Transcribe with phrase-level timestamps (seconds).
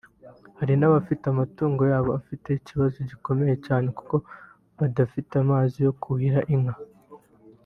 [0.59, 4.15] hari n’abafite amatungo yabo afite ikibazo gikomeye cyane kuko
[4.77, 6.75] badafite amazi yo kuhira inka